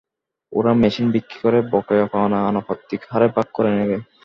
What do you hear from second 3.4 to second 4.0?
করে নেবে।